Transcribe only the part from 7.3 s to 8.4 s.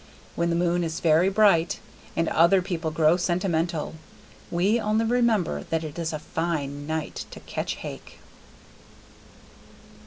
catch hake.